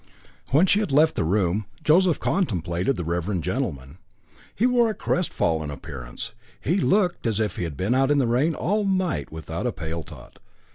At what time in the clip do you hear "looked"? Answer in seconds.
6.79-7.27